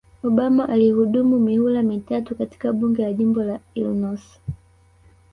[0.23, 4.39] Obama alihudumu mihula mitatu katika Bunge la jimbo la Illinos